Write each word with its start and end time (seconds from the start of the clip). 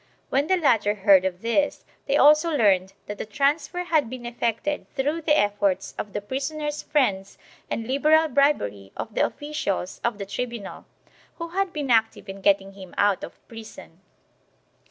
When 0.31 0.47
the 0.47 0.57
latter 0.57 0.95
heard 0.95 1.25
of 1.25 1.43
this 1.43 1.85
they 2.07 2.17
also 2.17 2.49
learned 2.49 2.93
that 3.05 3.19
the 3.19 3.25
transfer 3.27 3.83
had 3.83 4.09
been 4.09 4.25
effected 4.25 4.87
through 4.95 5.21
the 5.21 5.37
efforts 5.37 5.93
of 5.95 6.13
the 6.13 6.21
prisoner's 6.21 6.81
friends 6.81 7.37
and 7.69 7.85
liberal 7.85 8.27
bribery 8.27 8.91
of 8.97 9.13
the 9.13 9.23
officials 9.23 10.01
of 10.03 10.17
the 10.17 10.25
tribunal, 10.25 10.85
who 11.35 11.49
had 11.49 11.71
been 11.71 11.91
active 11.91 12.27
in 12.27 12.41
getting 12.41 12.73
him 12.73 12.95
out 12.97 13.23
of 13.23 13.47
prison. 13.47 14.01